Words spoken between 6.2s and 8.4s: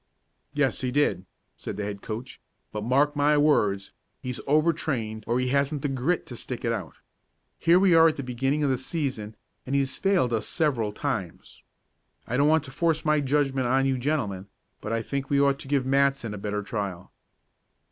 to stick it out. Here we are at the